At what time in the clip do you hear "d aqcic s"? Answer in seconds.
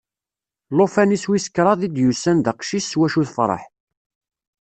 2.45-2.93